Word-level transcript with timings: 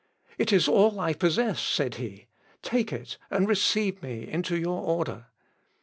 "It 0.39 0.51
is 0.51 0.67
all 0.67 0.99
I 0.99 1.13
possess," 1.13 1.59
said 1.61 1.93
he, 2.01 2.25
"take 2.63 2.91
it, 2.91 3.17
and 3.29 3.47
receive 3.47 4.01
me 4.01 4.27
into 4.27 4.57
your 4.57 4.81
order." 4.81 5.27